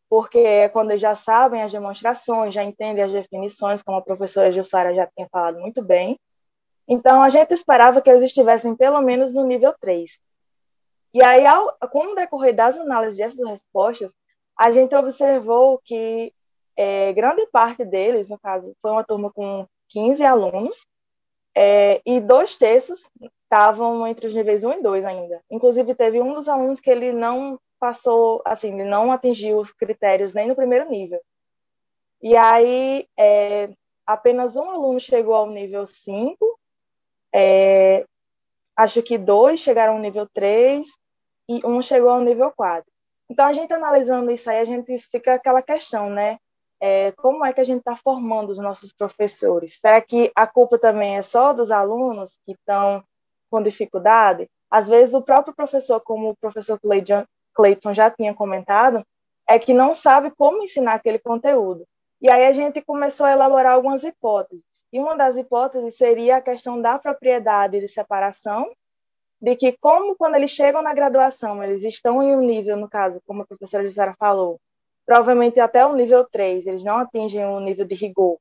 [0.08, 4.52] Porque é quando eles já sabem as demonstrações, já entendem as definições, como a professora
[4.52, 6.18] Jussara já tinha falado muito bem.
[6.88, 10.20] Então, a gente esperava que eles estivessem pelo menos no nível 3.
[11.12, 14.14] E aí, ao, com o decorrer das análises dessas respostas,
[14.56, 16.32] a gente observou que
[16.76, 20.86] é, grande parte deles, no caso, foi uma turma com 15 alunos,
[21.54, 23.10] é, e dois terços
[23.44, 25.42] estavam entre os níveis 1 e 2 ainda.
[25.50, 30.34] Inclusive, teve um dos alunos que ele não passou, assim, ele não atingiu os critérios
[30.34, 31.20] nem no primeiro nível.
[32.22, 33.70] E aí, é,
[34.06, 36.36] apenas um aluno chegou ao nível 5,
[37.32, 38.04] é,
[38.76, 40.86] acho que dois chegaram ao nível 3,
[41.48, 42.84] e um chegou ao nível 4.
[43.28, 46.38] Então, a gente analisando isso aí, a gente fica aquela questão, né?
[46.80, 49.78] É, como é que a gente está formando os nossos professores?
[49.80, 53.02] Será que a culpa também é só dos alunos que estão
[53.50, 54.48] com dificuldade?
[54.70, 56.78] às vezes o próprio professor, como o professor
[57.56, 59.04] Cleiton já tinha comentado,
[59.48, 61.86] é que não sabe como ensinar aquele conteúdo.
[62.20, 64.64] E aí a gente começou a elaborar algumas hipóteses.
[64.92, 68.70] E uma das hipóteses seria a questão da propriedade de separação,
[69.40, 73.20] de que como quando eles chegam na graduação, eles estão em um nível, no caso,
[73.26, 74.58] como a professora Gisara falou,
[75.04, 78.38] provavelmente até o nível 3, eles não atingem um nível de rigor.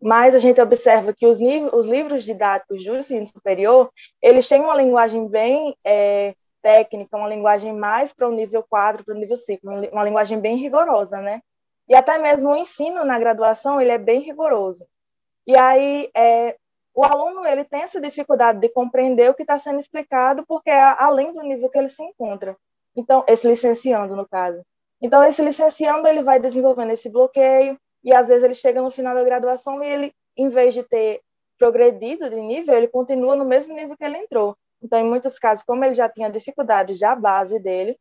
[0.00, 1.38] Mas a gente observa que os,
[1.72, 3.90] os livros didáticos do ensino superior,
[4.20, 9.14] eles têm uma linguagem bem é, técnica, uma linguagem mais para o nível 4, para
[9.14, 11.42] o nível 5, uma linguagem bem rigorosa, né?
[11.88, 14.86] E até mesmo o ensino na graduação, ele é bem rigoroso.
[15.46, 16.56] E aí, é,
[16.94, 20.80] o aluno, ele tem essa dificuldade de compreender o que está sendo explicado, porque é
[20.80, 22.56] além do nível que ele se encontra.
[22.94, 24.64] Então, esse licenciando, no caso.
[25.00, 29.14] Então, esse licenciando, ele vai desenvolvendo esse bloqueio, e às vezes ele chega no final
[29.14, 31.20] da graduação e ele, em vez de ter
[31.58, 34.56] progredido de nível, ele continua no mesmo nível que ele entrou.
[34.82, 37.98] Então, em muitos casos, como ele já tinha dificuldade já base dele,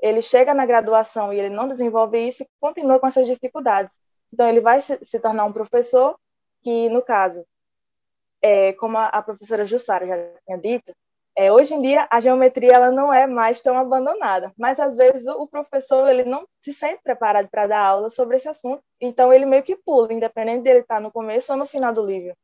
[0.00, 4.00] ele chega na graduação e ele não desenvolve isso e continua com essas dificuldades.
[4.32, 6.18] Então, ele vai se, se tornar um professor
[6.62, 7.46] que, no caso,
[8.42, 10.92] é, como a, a, professora Jussara já tinha dito,
[11.36, 15.26] é, hoje em dia a geometria ela não é mais tão abandonada, mas às vezes
[15.26, 19.32] o, o professor ele não se sente preparado para dar aula sobre esse assunto, então
[19.32, 22.34] ele meio que pula, independente dele estar no começo ou no final do livro.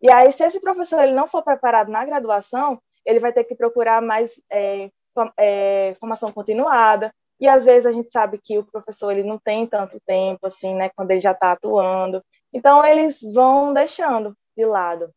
[0.00, 3.54] E aí, se esse professor ele não for preparado na graduação, ele vai ter que
[3.54, 4.90] procurar mais é,
[5.38, 9.66] é, formação continuada, e às vezes a gente sabe que o professor ele não tem
[9.66, 12.22] tanto tempo assim, né, quando ele já está atuando.
[12.52, 15.12] Então eles vão deixando de lado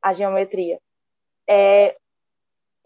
[0.00, 0.78] a geometria.
[1.48, 1.94] É,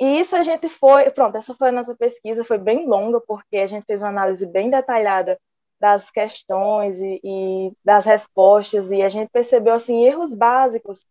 [0.01, 3.59] e isso a gente foi, pronto, essa foi a nossa pesquisa, foi bem longa porque
[3.59, 5.38] a gente fez uma análise bem detalhada
[5.81, 11.05] das questões e, e das respostas e a gente percebeu assim erros básicos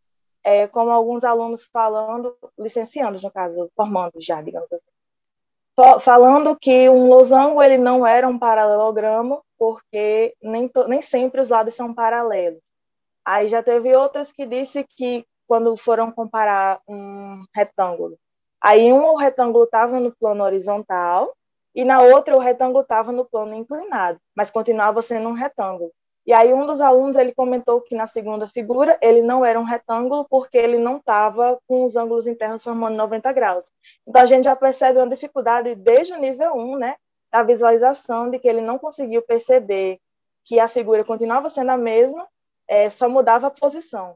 [0.47, 7.09] é, como alguns alunos falando, licenciando, no caso, formando já, digamos assim, falando que um
[7.09, 12.61] losango ele não era um paralelogramo, porque nem, nem sempre os lados são paralelos.
[13.25, 18.17] Aí já teve outras que disse que quando foram comparar um retângulo,
[18.63, 21.29] aí um retângulo estava no plano horizontal
[21.75, 25.91] e na outra o retângulo estava no plano inclinado, mas continuava sendo um retângulo.
[26.27, 29.63] E aí um dos alunos ele comentou que na segunda figura ele não era um
[29.63, 33.71] retângulo porque ele não estava com os ângulos internos formando 90 graus.
[34.05, 36.95] Então a gente já percebe uma dificuldade desde o nível 1, né,
[37.31, 40.01] da visualização de que ele não conseguiu perceber
[40.43, 42.27] que a figura continuava sendo a mesma,
[42.67, 44.13] é, só mudava a posição.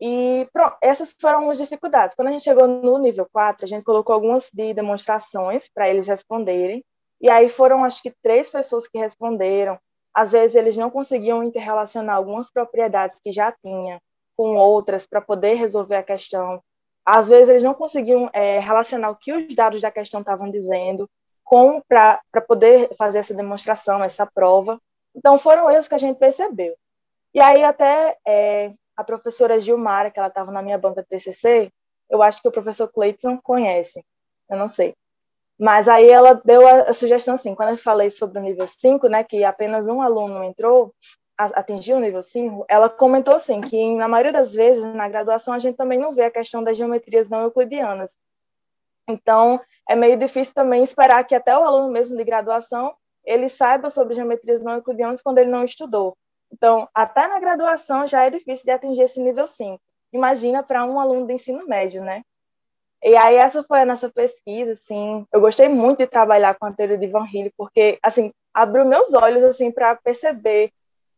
[0.00, 2.16] E pronto, essas foram as dificuldades.
[2.16, 6.08] Quando a gente chegou no nível 4, a gente colocou algumas de demonstrações para eles
[6.08, 6.84] responderem.
[7.20, 9.78] E aí foram, acho que, três pessoas que responderam
[10.16, 14.00] às vezes eles não conseguiam interrelacionar algumas propriedades que já tinha
[14.34, 16.62] com outras para poder resolver a questão.
[17.04, 21.06] Às vezes eles não conseguiam é, relacionar o que os dados da questão estavam dizendo
[21.44, 24.80] com para poder fazer essa demonstração, essa prova.
[25.14, 26.74] Então foram erros que a gente percebeu.
[27.34, 31.70] E aí até é, a professora Gilmara, que ela estava na minha banca TCC,
[32.08, 34.02] eu acho que o professor Cleiton conhece,
[34.48, 34.94] eu não sei.
[35.58, 39.08] Mas aí ela deu a, a, sugestão assim, quando eu falei sobre o nível 5,
[39.08, 40.94] né, que apenas um aluno entrou,
[41.36, 45.58] atingiu o nível 5, ela comentou assim, que na maioria das vezes na graduação a
[45.58, 48.18] gente também não vê a questão das geometrias não euclidianas.
[49.08, 53.90] Então, é meio difícil também esperar que até o aluno mesmo de graduação ele saiba
[53.90, 56.16] sobre geometrias não euclidianas quando ele não estudou.
[56.52, 59.80] Então, até na graduação já é difícil de atingir esse nível 5.
[60.12, 62.22] Imagina para um aluno de ensino médio, né?
[63.02, 66.72] E aí essa foi a nossa pesquisa, assim, eu gostei muito de trabalhar com a
[66.72, 70.72] teoria de Van Hille, porque, assim, abriu meus olhos, assim, para perceber,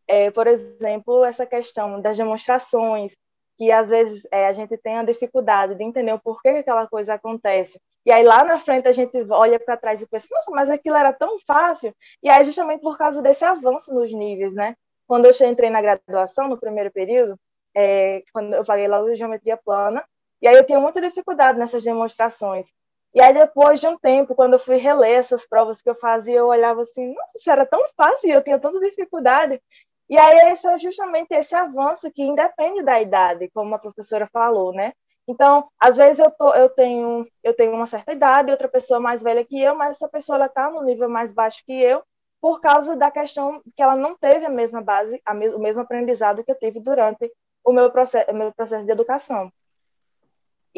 [0.06, 3.12] é, por exemplo, essa questão das demonstrações,
[3.58, 6.86] que às vezes é, a gente tem a dificuldade de entender o porquê que aquela
[6.86, 7.80] coisa acontece.
[8.06, 10.96] E aí lá na frente a gente olha para trás e pensa, nossa, mas aquilo
[10.96, 11.92] era tão fácil.
[12.22, 14.76] E aí justamente por causa desse avanço nos níveis, né?
[15.06, 17.38] Quando eu entrei na graduação, no primeiro período,
[17.74, 20.04] é, quando eu paguei de geometria plana,
[20.40, 22.72] e aí eu tinha muita dificuldade nessas demonstrações.
[23.14, 26.37] E aí depois de um tempo, quando eu fui reler essas provas que eu fazia,
[26.38, 29.61] eu olhava assim, nossa, isso era tão fácil, eu tinha tanta dificuldade.
[30.09, 34.72] E aí esse é justamente esse avanço que independe da idade, como a professora falou,
[34.72, 34.92] né?
[35.27, 39.22] Então, às vezes eu, tô, eu, tenho, eu tenho uma certa idade, outra pessoa mais
[39.22, 42.03] velha que eu, mas essa pessoa está no nível mais baixo que eu,
[42.40, 46.42] por causa da questão que ela não teve a mesma base, a o mesmo aprendizado
[46.42, 47.31] que eu tive durante
[47.62, 49.53] o meu processo, o meu processo de educação.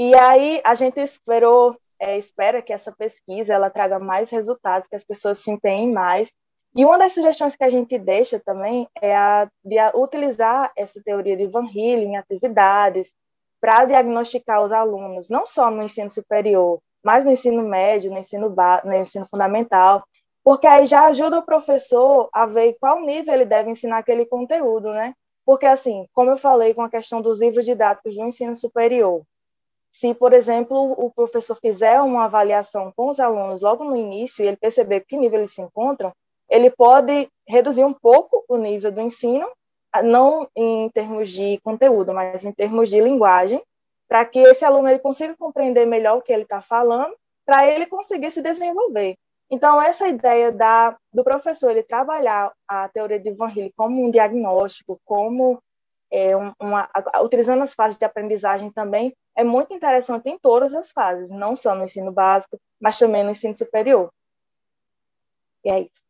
[0.02, 4.96] E aí a gente esperou, é, espera que essa pesquisa ela traga mais resultados, que
[4.96, 6.32] as pessoas se empenhem mais.
[6.74, 11.36] E uma das sugestões que a gente deixa também é a de utilizar essa teoria
[11.36, 13.12] de Van Hille em atividades,
[13.60, 18.56] para diagnosticar os alunos, não só no ensino superior, mas no ensino médio, no ensino,
[18.82, 20.02] no ensino fundamental,
[20.42, 24.94] porque aí já ajuda o professor a ver qual nível ele deve ensinar aquele conteúdo,
[24.94, 25.12] né?
[25.44, 29.26] Porque, assim, como eu falei com a questão dos livros didáticos do ensino superior,
[29.90, 34.48] se, por exemplo, o professor fizer uma avaliação com os alunos logo no início e
[34.48, 36.12] ele perceber que nível eles se encontram,
[36.48, 39.48] ele pode reduzir um pouco o nível do ensino,
[40.04, 43.62] não em termos de conteúdo, mas em termos de linguagem,
[44.08, 47.86] para que esse aluno ele consiga compreender melhor o que ele está falando, para ele
[47.86, 49.16] conseguir se desenvolver.
[49.50, 54.10] Então, essa ideia da, do professor ele trabalhar a teoria de Van Hill como um
[54.10, 55.60] diagnóstico, como
[56.12, 56.88] é, uma,
[57.22, 61.74] utilizando as fases de aprendizagem também, é muito interessante em todas as fases, não só
[61.74, 64.10] no ensino básico, mas também no ensino superior.
[65.64, 66.02] E é isso.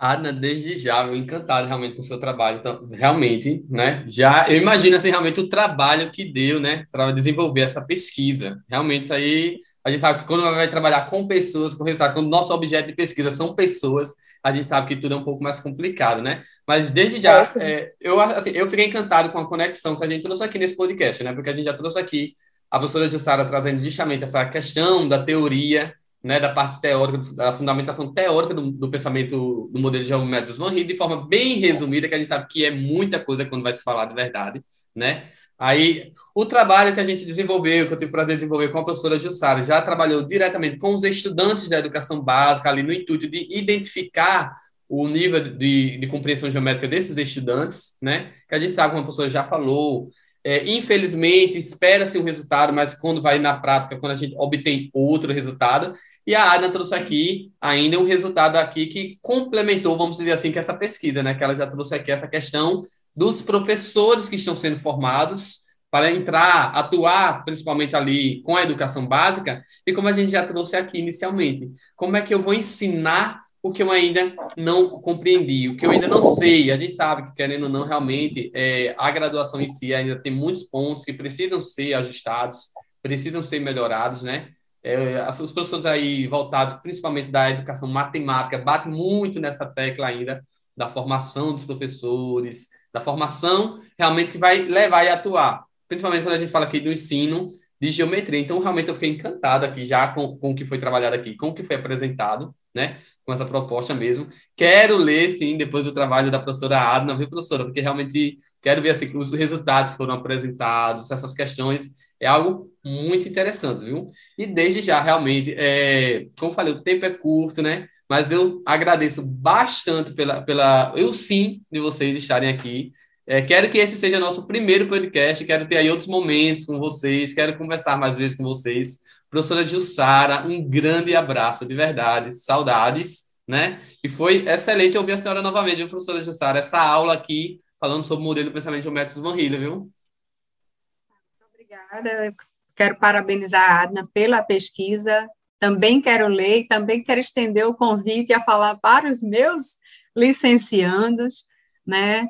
[0.00, 2.58] Ana, desde já, eu encantado realmente com o seu trabalho.
[2.58, 4.04] Então, realmente, né?
[4.06, 8.62] Já eu imagino assim realmente o trabalho que deu, né, para desenvolver essa pesquisa.
[8.68, 12.26] Realmente isso aí a gente sabe que quando vai trabalhar com pessoas, com resultado, quando
[12.26, 15.42] o nosso objeto de pesquisa são pessoas, a gente sabe que tudo é um pouco
[15.42, 16.42] mais complicado, né?
[16.66, 20.08] Mas desde já, é, é, eu, assim, eu fiquei encantado com a conexão que a
[20.08, 21.32] gente trouxe aqui nesse podcast, né?
[21.32, 22.34] Porque a gente já trouxe aqui
[22.70, 28.12] a professora Jussara trazendo justamente essa questão da teoria, né, da parte teórica, da fundamentação
[28.12, 32.18] teórica do, do pensamento do modelo geométrico dos Van de forma bem resumida, que a
[32.18, 34.62] gente sabe que é muita coisa quando vai se falar de verdade,
[34.94, 35.24] né?
[35.58, 38.78] Aí, o trabalho que a gente desenvolveu, que eu tive o prazer de desenvolver com
[38.78, 43.28] a professora Jussara, já trabalhou diretamente com os estudantes da educação básica, ali no intuito
[43.28, 44.54] de identificar
[44.88, 48.30] o nível de, de compreensão geométrica desses estudantes, né?
[48.48, 50.10] Que a gente sabe, como a professora já falou,
[50.44, 55.32] é, infelizmente, espera-se um resultado, mas quando vai na prática, quando a gente obtém outro
[55.32, 55.92] resultado,
[56.26, 60.58] e a Ana trouxe aqui ainda um resultado aqui que complementou, vamos dizer assim, que
[60.58, 61.34] essa pesquisa, né?
[61.34, 62.84] Que ela já trouxe aqui essa questão
[63.18, 69.64] dos professores que estão sendo formados para entrar, atuar principalmente ali com a educação básica,
[69.84, 73.72] e como a gente já trouxe aqui inicialmente, como é que eu vou ensinar o
[73.72, 76.70] que eu ainda não compreendi, o que eu ainda não sei.
[76.70, 80.32] A gente sabe que, querendo ou não, realmente, é, a graduação em si ainda tem
[80.32, 82.68] muitos pontos que precisam ser ajustados,
[83.02, 84.50] precisam ser melhorados, né?
[84.80, 90.40] É, os professores aí voltados principalmente da educação matemática batem muito nessa tecla ainda
[90.76, 95.64] da formação dos professores, da formação realmente que vai levar e atuar.
[95.88, 98.40] Principalmente quando a gente fala aqui do ensino de geometria.
[98.40, 101.48] Então, realmente, eu fiquei encantado aqui já com, com o que foi trabalhado aqui, com
[101.48, 102.98] o que foi apresentado, né?
[103.24, 104.28] Com essa proposta mesmo.
[104.56, 107.64] Quero ler, sim, depois do trabalho da professora Adna, viu, professora?
[107.64, 111.90] Porque realmente quero ver assim, os resultados que foram apresentados, essas questões.
[112.20, 114.10] É algo muito interessante, viu?
[114.36, 117.88] E desde já, realmente, é, como falei, o tempo é curto, né?
[118.08, 122.92] Mas eu agradeço bastante pela, pela eu sim de vocês estarem aqui.
[123.26, 125.44] É, quero que esse seja nosso primeiro podcast.
[125.44, 127.34] Quero ter aí outros momentos com vocês.
[127.34, 129.00] Quero conversar mais vezes com vocês.
[129.28, 132.30] Professora Jussara, um grande abraço, de verdade.
[132.30, 133.82] Saudades, né?
[134.02, 136.60] E foi excelente ouvir a senhora novamente, viu, professora Jussara?
[136.60, 139.74] Essa aula aqui, falando sobre o modelo de pensamento geométrico Van Hille, viu?
[139.74, 142.34] Muito obrigada.
[142.74, 148.42] Quero parabenizar a Adna pela pesquisa também quero ler, também quero estender o convite a
[148.42, 149.78] falar para os meus
[150.16, 151.44] licenciandos,
[151.86, 152.28] né?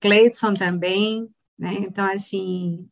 [0.00, 1.74] Cleidson também, né?
[1.80, 2.86] Então, assim,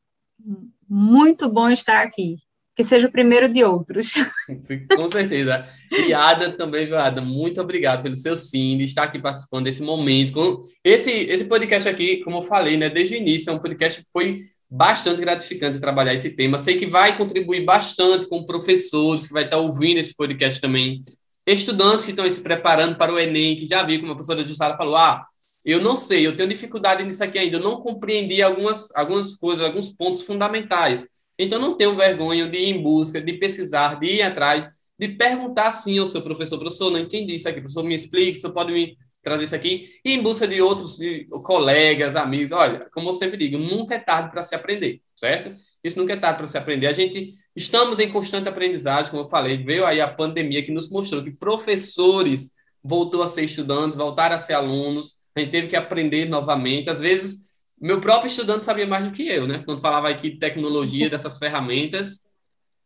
[0.88, 2.36] muito bom estar aqui.
[2.74, 4.14] Que seja o primeiro de outros.
[4.96, 5.68] Com certeza.
[5.90, 7.20] E Ada também, viu, Ada?
[7.20, 10.62] Muito obrigado pelo seu sim, de estar aqui participando desse momento.
[10.82, 14.08] Esse, esse podcast aqui, como eu falei, né, desde o início, é um podcast que
[14.10, 14.40] foi
[14.74, 16.58] bastante gratificante trabalhar esse tema.
[16.58, 21.02] Sei que vai contribuir bastante com professores que vai estar ouvindo esse podcast também,
[21.46, 24.78] estudantes que estão se preparando para o Enem, que já vi, como a professora Jussara
[24.78, 25.26] falou, ah,
[25.62, 29.62] eu não sei, eu tenho dificuldade nisso aqui ainda, eu não compreendi algumas, algumas coisas,
[29.62, 31.06] alguns pontos fundamentais.
[31.38, 35.70] Então, não tenho vergonha de ir em busca, de pesquisar, de ir atrás, de perguntar
[35.72, 38.96] sim ao seu professor, professor, não entendi isso aqui, professor, me explique, você pode me
[39.22, 42.52] trazer isso aqui, e em busca de outros de colegas, amigos.
[42.52, 45.52] Olha, como eu sempre digo, nunca é tarde para se aprender, certo?
[45.82, 46.88] Isso nunca é tarde para se aprender.
[46.88, 50.90] A gente estamos em constante aprendizagem, como eu falei, veio aí a pandemia que nos
[50.90, 52.52] mostrou que professores
[52.82, 56.90] voltou a ser estudantes, voltaram a ser alunos, a gente teve que aprender novamente.
[56.90, 57.50] Às vezes,
[57.80, 59.62] meu próprio estudante sabia mais do que eu, né?
[59.64, 62.22] Quando falava aqui de tecnologia, dessas ferramentas,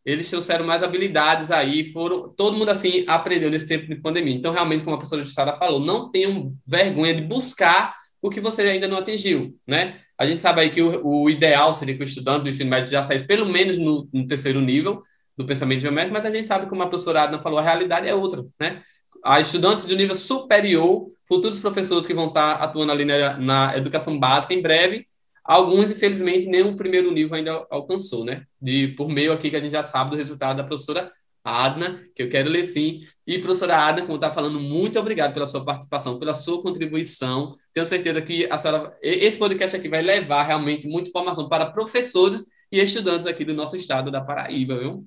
[0.06, 4.32] eles trouxeram mais habilidades aí, foram, todo mundo assim aprendeu nesse tempo de pandemia.
[4.32, 7.92] Então, realmente, como a professora Jussara falou, não tenham vergonha de buscar
[8.22, 10.00] o que você ainda não atingiu, né?
[10.16, 12.90] A gente sabe aí que o, o ideal seria que o estudante do ensino médio
[12.90, 15.02] já saísse pelo menos no, no, terceiro nível
[15.36, 18.14] do pensamento geométrico, mas a gente sabe, como a professora Adna falou, a realidade é
[18.14, 18.80] outra, né?
[19.24, 24.16] Há estudantes de nível superior, futuros professores que vão estar atuando ali na, na educação
[24.16, 25.04] básica em breve,
[25.46, 28.44] Alguns, infelizmente, nem o primeiro nível ainda alcançou, né?
[28.60, 31.10] De, por meio aqui que a gente já sabe do resultado da professora
[31.44, 33.00] Adna, que eu quero ler sim.
[33.24, 37.54] E, professora Adna, como está falando, muito obrigado pela sua participação, pela sua contribuição.
[37.72, 42.46] Tenho certeza que a senhora, esse podcast aqui vai levar realmente muita informação para professores
[42.72, 45.06] e estudantes aqui do nosso estado da Paraíba, viu?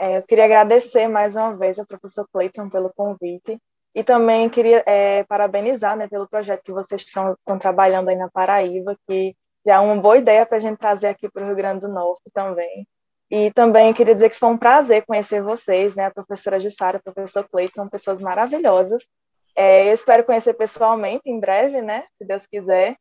[0.00, 3.56] É, eu queria agradecer mais uma vez ao professor Cleiton pelo convite
[3.94, 8.30] e também queria é, parabenizar né, pelo projeto que vocês estão, estão trabalhando aí na
[8.30, 9.36] Paraíba, que
[9.66, 11.88] já é uma boa ideia para a gente trazer aqui para o Rio Grande do
[11.88, 12.86] Norte também.
[13.30, 16.06] E também queria dizer que foi um prazer conhecer vocês, né?
[16.06, 19.08] A professora Jussara, o professor Cleiton, são pessoas maravilhosas.
[19.56, 22.04] É, eu espero conhecer pessoalmente em breve, né?
[22.18, 22.96] Se Deus quiser.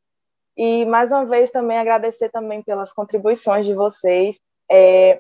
[0.56, 4.40] E mais uma vez também agradecer também pelas contribuições de vocês,
[4.70, 5.20] é,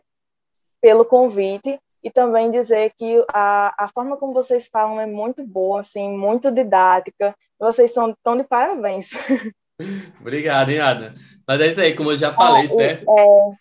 [0.82, 5.82] pelo convite e também dizer que a, a forma como vocês falam é muito boa,
[5.82, 7.36] assim, muito didática.
[7.60, 9.12] Vocês são tão de parabéns.
[10.20, 10.80] Obrigado, hein?
[11.48, 13.06] Mas é isso aí, como eu já falei, ah, certo?
[13.10, 13.52] É,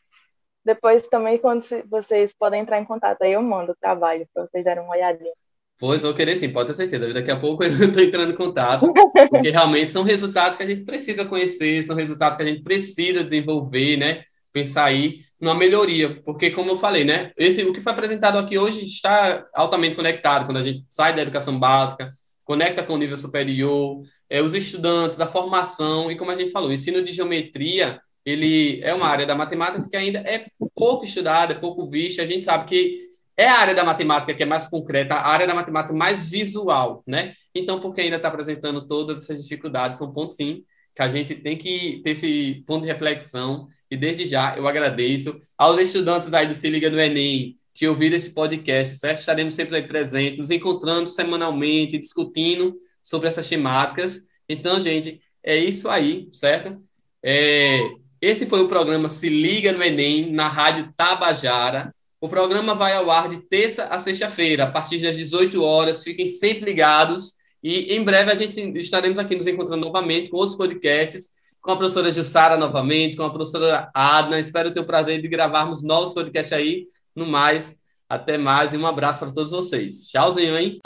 [0.65, 4.65] depois também, quando vocês podem entrar em contato, aí eu mando o trabalho para vocês
[4.65, 5.33] darem uma olhadinha.
[5.79, 7.13] Pois, vou querer sim, pode ter certeza.
[7.13, 8.87] Daqui a pouco eu estou entrando em contato,
[9.31, 13.25] porque realmente são resultados que a gente precisa conhecer, são resultados que a gente precisa
[13.25, 14.25] desenvolver, né?
[14.53, 17.33] Pensar aí numa melhoria, porque como eu falei, né?
[17.37, 21.23] Esse, o que foi apresentado aqui hoje está altamente conectado quando a gente sai da
[21.23, 22.11] educação básica,
[22.45, 26.71] conecta com o nível superior, é, os estudantes, a formação, e como a gente falou,
[26.71, 31.55] o ensino de geometria ele é uma área da matemática que ainda é pouco estudada,
[31.55, 32.23] pouco vista.
[32.23, 35.47] A gente sabe que é a área da matemática que é mais concreta, a área
[35.47, 37.35] da matemática mais visual, né?
[37.55, 40.63] Então, porque ainda está apresentando todas essas dificuldades, são pontos sim
[40.95, 43.69] que a gente tem que ter esse ponto de reflexão.
[43.91, 48.15] E desde já eu agradeço aos estudantes aí do Se Liga no Enem que ouviram
[48.15, 49.21] esse podcast, certo?
[49.21, 54.27] Estaremos sempre aí presentes, nos encontrando semanalmente, discutindo sobre essas temáticas.
[54.47, 56.79] Então, gente, é isso aí, certo?
[57.23, 57.81] É,
[58.21, 61.95] esse foi o programa Se Liga no Enem, na Rádio Tabajara.
[62.21, 66.03] O programa vai ao ar de terça a sexta-feira, a partir das 18 horas.
[66.03, 67.40] Fiquem sempre ligados.
[67.63, 71.31] E em breve a gente estaremos aqui nos encontrando novamente com os podcasts,
[71.61, 74.41] com a professora Jussara novamente, com a professora Adna.
[74.41, 76.87] Espero ter o prazer de gravarmos novos podcasts aí.
[77.15, 77.77] No mais,
[78.09, 80.09] até mais e um abraço para todos vocês.
[80.09, 80.79] Tchauzinho, hein?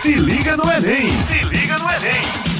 [0.00, 1.10] Se liga no Enem!
[1.10, 2.51] Se liga no Enem!